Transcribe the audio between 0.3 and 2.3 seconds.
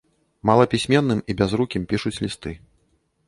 Малапісьменным і бязрукім пішуць